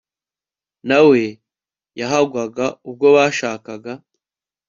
[0.87, 1.23] na we
[1.99, 3.91] yahigwaga ubwo bashakaga